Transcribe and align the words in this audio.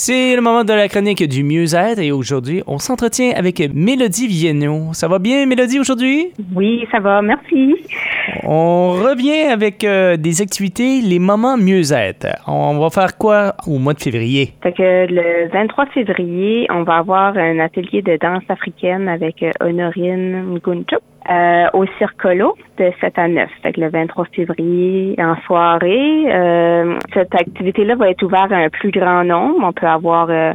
C'est 0.00 0.36
le 0.36 0.42
moment 0.42 0.62
de 0.62 0.72
la 0.72 0.86
chronique 0.86 1.28
du 1.28 1.42
mieux-être 1.42 1.98
et 1.98 2.12
aujourd'hui, 2.12 2.62
on 2.68 2.78
s'entretient 2.78 3.32
avec 3.34 3.60
Mélodie 3.74 4.28
Vienno. 4.28 4.92
Ça 4.92 5.08
va 5.08 5.18
bien, 5.18 5.44
Mélodie, 5.44 5.80
aujourd'hui? 5.80 6.28
Oui, 6.54 6.86
ça 6.92 7.00
va, 7.00 7.20
merci. 7.20 7.74
On 8.44 8.92
revient 8.92 9.50
avec 9.50 9.82
euh, 9.82 10.16
des 10.16 10.40
activités, 10.40 11.00
les 11.00 11.18
moments 11.18 11.56
mieux-être. 11.56 12.28
On 12.46 12.78
va 12.78 12.90
faire 12.90 13.18
quoi 13.18 13.54
au 13.66 13.80
mois 13.80 13.94
de 13.94 13.98
février? 13.98 14.52
Fait 14.62 14.72
que 14.72 15.06
le 15.12 15.48
23 15.52 15.86
février, 15.86 16.68
on 16.70 16.84
va 16.84 16.98
avoir 16.98 17.36
un 17.36 17.58
atelier 17.58 18.00
de 18.00 18.16
danse 18.22 18.44
africaine 18.48 19.08
avec 19.08 19.42
euh, 19.42 19.50
Honorine 19.60 20.60
Ngunchuk. 20.64 21.02
Euh, 21.30 21.66
au 21.74 21.84
Circolo 21.98 22.56
de 22.78 22.90
7 23.02 23.18
à 23.18 23.28
9. 23.28 23.50
Fait 23.62 23.74
que 23.74 23.82
le 23.82 23.90
23 23.90 24.24
février 24.34 25.14
en 25.18 25.36
soirée. 25.44 26.24
Euh, 26.32 26.98
cette 27.12 27.34
activité-là 27.34 27.96
va 27.96 28.08
être 28.08 28.22
ouverte 28.22 28.50
à 28.50 28.56
un 28.56 28.70
plus 28.70 28.90
grand 28.90 29.24
nombre. 29.24 29.58
On 29.62 29.72
peut 29.74 29.86
avoir 29.86 30.30
euh, 30.30 30.54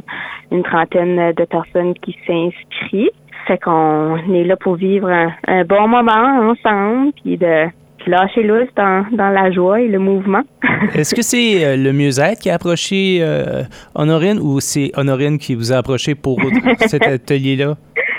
une 0.52 0.64
trentaine 0.64 1.32
de 1.34 1.46
personnes 1.46 1.94
qui 1.94 2.18
s'inscrivent. 2.26 3.12
Fait 3.46 3.60
qu'on 3.60 4.18
est 4.34 4.46
là 4.46 4.56
pour 4.56 4.74
vivre 4.74 5.12
un, 5.12 5.64
bon 5.66 5.88
moment 5.88 6.50
ensemble, 6.50 7.12
puis 7.24 7.38
de 7.38 7.68
lâcher 8.08 8.42
lousse 8.42 8.74
dans, 8.76 9.06
dans 9.12 9.30
la 9.30 9.52
joie 9.52 9.80
et 9.80 9.88
le 9.88 10.00
mouvement. 10.00 10.42
Est-ce 10.96 11.14
que 11.14 11.22
c'est 11.22 11.78
le 11.78 11.94
mieux-être 11.94 12.40
qui 12.40 12.50
a 12.50 12.56
approché 12.56 13.24
Honorine 13.94 14.40
ou 14.40 14.60
c'est 14.60 14.92
Honorine 14.96 15.38
qui 15.38 15.54
vous 15.54 15.72
a 15.72 15.78
approché 15.78 16.16
pour 16.16 16.40
cet 16.88 17.06
atelier-là? 17.06 17.76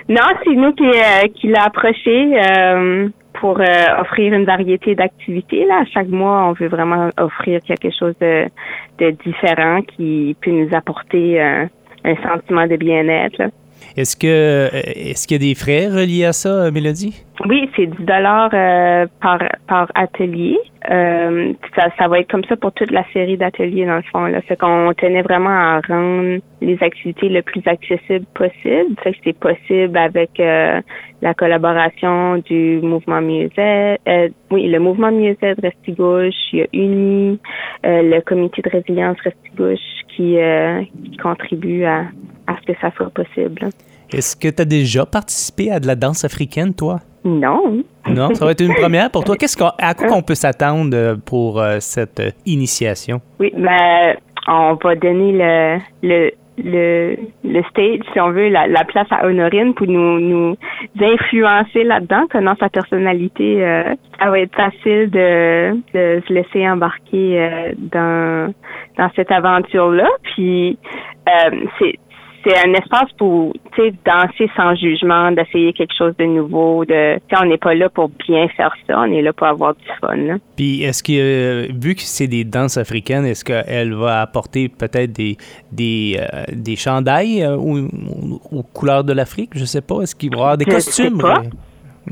Non, 0.09 0.21
c'est 0.45 0.55
nous 0.55 0.73
qui, 0.73 0.85
euh, 0.85 1.29
qui 1.35 1.49
l'a 1.49 1.65
approché 1.65 2.39
euh, 2.39 3.09
pour 3.35 3.61
euh, 3.61 4.01
offrir 4.01 4.35
une 4.35 4.45
variété 4.45 4.95
d'activités. 4.95 5.65
Là, 5.65 5.85
chaque 5.93 6.09
mois, 6.09 6.49
on 6.49 6.53
veut 6.53 6.69
vraiment 6.69 7.09
offrir 7.19 7.61
quelque 7.67 7.91
chose 7.99 8.15
de, 8.21 8.45
de 8.99 9.11
différent 9.25 9.81
qui 9.83 10.37
peut 10.43 10.51
nous 10.51 10.69
apporter 10.75 11.41
un 11.41 11.69
sentiment 12.23 12.67
de 12.67 12.77
bien-être. 12.77 13.51
Est-ce 13.97 14.17
que 14.17 14.71
est-ce 14.75 15.27
qu'il 15.27 15.43
y 15.43 15.45
a 15.45 15.49
des 15.49 15.55
frais 15.55 15.89
reliés 15.89 16.25
à 16.25 16.33
ça, 16.33 16.71
Mélodie? 16.71 17.24
Oui, 17.47 17.69
c'est 17.75 17.87
10 17.87 18.05
dollars 18.05 18.51
par, 19.21 19.39
par 19.67 19.91
atelier. 19.95 20.59
Euh, 20.91 21.55
ça, 21.75 21.89
ça 21.99 22.09
va 22.09 22.21
être 22.21 22.31
comme 22.31 22.45
ça 22.45 22.57
pour 22.57 22.73
toute 22.73 22.91
la 22.91 23.05
série 23.13 23.39
d'ateliers 23.39 23.87
dans 23.87 23.97
le 23.97 24.03
fond. 24.03 24.27
Là. 24.27 24.41
Fait 24.43 24.57
qu'on 24.57 24.93
tenait 24.97 25.23
vraiment 25.23 25.49
à 25.49 25.81
rendre 25.87 26.41
les 26.61 26.79
activités 26.83 27.29
le 27.29 27.43
plus 27.43 27.63
accessibles 27.67 28.27
possible. 28.35 28.95
Fait 29.03 29.13
que 29.13 29.19
c'est 29.25 29.39
possible 29.39 29.97
avec 29.97 30.39
euh, 30.39 30.81
la 31.23 31.35
collaboration 31.35 32.37
du 32.39 32.81
mouvement 32.83 33.23
Mieux-être. 33.23 34.01
Euh, 34.07 34.29
oui, 34.51 34.69
le 34.69 34.79
mouvement 34.79 35.11
Mieux-être 35.11 35.61
Restigouche, 35.63 36.35
il 36.53 36.59
y 36.59 36.63
a 36.63 36.67
Uni, 36.73 37.41
le 37.83 38.21
comité 38.21 38.61
de 38.61 38.69
résilience 38.69 39.17
Restigouche 39.23 39.79
qui, 40.15 40.37
qui 41.05 41.17
contribue 41.17 41.85
à, 41.85 42.05
à 42.47 42.57
ce 42.61 42.73
que 42.73 42.79
ça 42.81 42.91
soit 42.97 43.11
possible. 43.11 43.71
Est-ce 44.13 44.37
que 44.37 44.49
tu 44.49 44.63
as 44.63 44.67
déjà 44.67 45.07
participé 45.07 45.71
à 45.71 45.81
de 45.81 45.87
la 45.87 45.97
danse 45.97 46.25
africaine, 46.25 46.75
toi? 46.75 47.01
Non. 47.25 47.83
Non, 48.07 48.35
ça 48.35 48.45
va 48.45 48.51
être 48.51 48.61
une 48.61 48.75
première 48.75 49.11
pour 49.11 49.25
toi. 49.25 49.37
Qu'est-ce 49.37 49.57
à 49.63 49.95
quoi 49.95 50.17
on 50.17 50.23
peut 50.23 50.35
s'attendre 50.35 50.95
euh, 50.95 51.17
pour 51.25 51.61
euh, 51.61 51.77
cette 51.81 52.21
euh, 52.21 52.31
initiation? 52.45 53.21
Oui, 53.41 53.51
ben, 53.57 54.17
on 54.47 54.75
va 54.75 54.95
donner 54.95 55.33
le, 55.33 55.79
le, 56.03 56.31
le, 56.63 57.17
le 57.43 57.63
stage, 57.71 58.01
si 58.13 58.21
on 58.21 58.31
veut, 58.31 58.51
la, 58.51 58.85
place 58.85 59.07
à 59.11 59.27
Honorine 59.27 59.73
pour 59.73 59.87
nous, 59.87 60.21
nous 60.21 60.57
influencer 61.01 61.83
là-dedans, 61.85 62.27
connaissant 62.31 62.57
sa 62.61 62.69
personnalité. 62.69 63.61
ça 64.21 64.29
va 64.29 64.39
être 64.41 64.55
facile 64.55 65.11
de, 65.11 65.73
de 65.95 66.23
se 66.29 66.33
laisser 66.33 66.69
embarquer 66.69 67.73
dans, 67.79 68.53
dans 68.99 69.11
cette 69.17 69.33
aventure-là. 69.33 70.09
Puis, 70.35 70.79
c'est 71.79 71.95
c'est 72.45 72.57
un 72.57 72.73
espace 72.75 73.11
pour 73.17 73.55
danser 74.05 74.51
sans 74.57 74.75
jugement, 74.77 75.33
d'essayer 75.33 75.73
quelque 75.73 75.95
chose 75.97 76.15
de 76.19 76.25
nouveau. 76.25 76.85
De, 76.85 77.19
on 77.41 77.47
n'est 77.47 77.59
pas 77.59 77.75
là 77.75 77.89
pour 77.89 78.11
bien 78.29 78.49
faire 78.49 78.73
ça, 78.87 79.01
on 79.01 79.11
est 79.13 79.23
là 79.23 79.33
pour 79.33 79.47
avoir 79.47 79.75
du 79.75 79.87
fun. 80.01 80.39
Puis 80.57 80.83
est-ce 80.83 81.03
que, 81.03 81.13
euh, 81.13 81.69
vu 81.75 81.95
que 81.95 82.03
c'est 82.03 82.27
des 82.27 82.45
danses 82.45 82.77
africaines, 82.77 83.25
est-ce 83.25 83.45
qu'elle 83.45 83.95
va 83.95 84.21
apporter 84.21 84.69
peut-être 84.69 85.13
des, 85.13 85.37
des, 85.73 86.19
euh, 86.19 86.45
des 86.53 86.77
chandails 86.77 87.43
euh, 87.43 87.57
aux, 87.57 88.63
couleurs 88.63 89.05
de 89.05 89.13
l'Afrique? 89.13 89.51
Je 89.55 89.65
sais 89.65 89.83
pas. 89.83 90.03
Est-ce 90.03 90.15
qu'il 90.15 90.31
va 90.31 90.37
y 90.37 90.41
avoir 90.41 90.59
des 90.59 90.65
costumes? 90.65 91.23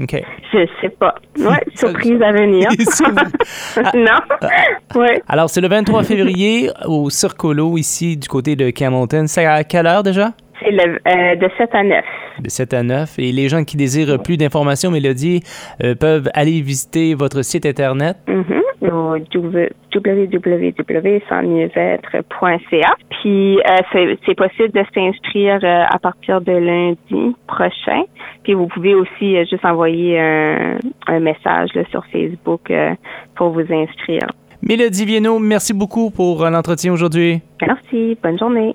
OK. 0.01 0.23
Je 0.53 0.67
sais 0.81 0.89
pas. 0.89 1.15
Ouais, 1.39 1.61
surprise 1.75 2.21
à 2.23 2.33
venir. 2.33 2.69
non. 3.95 4.19
Ah. 4.41 4.99
ouais. 4.99 5.23
Alors, 5.29 5.51
c'est 5.51 5.61
le 5.61 5.69
23 5.69 6.03
février 6.05 6.71
au 6.87 7.11
Circolo, 7.11 7.77
ici, 7.77 8.17
du 8.17 8.29
côté 8.29 8.57
de 8.57 8.71
Camonton. 8.71 9.27
C'est 9.27 9.45
à 9.45 9.65
quelle 9.65 9.87
heure 9.87 10.03
déjà? 10.03 10.31
C'est 10.61 10.73
euh, 10.73 11.37
de 11.37 11.51
7 11.59 11.71
à 11.75 11.83
9. 11.83 12.05
De 12.41 12.49
7 12.49 12.75
à 12.75 12.83
9. 12.83 13.19
Et 13.19 13.33
les 13.33 13.49
gens 13.49 13.65
qui 13.65 13.77
désirent 13.77 14.23
plus 14.23 14.37
d'informations, 14.37 14.91
Mélodie, 14.91 15.43
euh, 15.83 15.95
peuvent 15.95 16.29
aller 16.35 16.61
visiter 16.61 17.15
votre 17.15 17.43
site 17.43 17.67
Internet. 17.67 18.17
Mm-hmm 18.29 18.63
au 18.91 19.17
www.sans-mieux-être.ca. 19.95 22.95
Puis 23.11 23.59
euh, 23.59 23.63
c'est 24.27 24.35
possible 24.35 24.73
de 24.73 24.83
s'inscrire 24.93 25.61
euh, 25.63 25.85
à 25.89 26.01
partir 26.01 26.41
de 26.41 26.51
lundi 26.53 27.37
prochain. 27.47 28.03
Puis 28.43 28.55
vous 28.55 28.67
pouvez 28.67 28.95
aussi 28.95 29.37
juste 29.49 29.65
envoyer 29.65 30.19
un, 30.19 30.79
message 31.21 31.71
sur 31.91 32.05
Facebook 32.07 32.73
pour 33.37 33.51
vous 33.51 33.73
inscrire. 33.73 34.27
Mélodie 34.63 35.05
Vienno, 35.05 35.39
merci 35.39 35.73
beaucoup 35.73 36.11
pour 36.11 36.45
l'entretien 36.45 36.93
aujourd'hui. 36.93 37.41
Merci. 37.61 38.19
Bonne 38.23 38.39
journée. 38.39 38.75